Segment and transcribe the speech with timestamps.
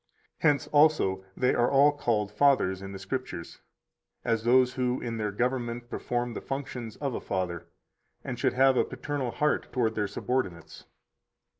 [0.39, 3.61] Hence also they are all called fathers in the Scriptures,
[4.25, 7.67] as those who in their government perform the functions of a father,
[8.23, 10.85] and should have a paternal heart toward their subordinates.